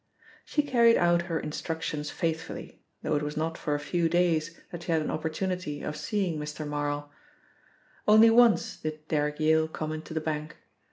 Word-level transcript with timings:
She 0.43 0.63
carried 0.63 0.97
out 0.97 1.21
her 1.29 1.39
instructions 1.39 2.09
faithfully, 2.09 2.81
though 3.03 3.15
it 3.15 3.21
was 3.21 3.37
not 3.37 3.55
for 3.55 3.75
a 3.75 3.79
few 3.79 4.09
days 4.09 4.59
that 4.71 4.81
she 4.81 4.91
had 4.91 5.03
an 5.03 5.11
opportunity 5.11 5.83
of 5.83 5.95
seeing 5.95 6.39
Mr. 6.39 6.67
Marl. 6.67 7.11
Only 8.07 8.31
once 8.31 8.77
did 8.77 9.07
Derrick 9.09 9.39
Yale 9.39 9.67
come 9.67 9.91
into 9.91 10.15
the 10.15 10.19
bank. 10.19 10.57